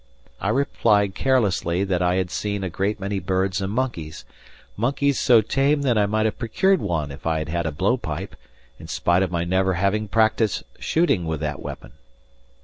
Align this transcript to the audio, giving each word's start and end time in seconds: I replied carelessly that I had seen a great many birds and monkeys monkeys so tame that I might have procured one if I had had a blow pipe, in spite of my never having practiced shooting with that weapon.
I 0.39 0.49
replied 0.49 1.13
carelessly 1.13 1.83
that 1.83 2.01
I 2.01 2.15
had 2.15 2.31
seen 2.31 2.63
a 2.63 2.71
great 2.71 2.99
many 2.99 3.19
birds 3.19 3.61
and 3.61 3.71
monkeys 3.71 4.25
monkeys 4.75 5.19
so 5.19 5.41
tame 5.41 5.83
that 5.83 5.95
I 5.95 6.07
might 6.07 6.25
have 6.25 6.39
procured 6.39 6.81
one 6.81 7.11
if 7.11 7.27
I 7.27 7.37
had 7.37 7.49
had 7.49 7.67
a 7.67 7.71
blow 7.71 7.97
pipe, 7.97 8.35
in 8.79 8.87
spite 8.87 9.21
of 9.21 9.29
my 9.29 9.43
never 9.43 9.75
having 9.75 10.07
practiced 10.07 10.63
shooting 10.79 11.25
with 11.25 11.39
that 11.41 11.61
weapon. 11.61 11.91